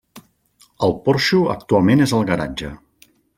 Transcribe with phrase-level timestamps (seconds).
[0.87, 2.73] El porxo actualment és el garatge.